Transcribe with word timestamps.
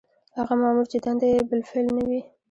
هغه 0.37 0.53
مامور 0.61 0.85
چې 0.91 0.97
دنده 1.03 1.27
یې 1.33 1.39
بالفعل 1.49 1.87
نه 1.97 2.03
وي. 2.09 2.21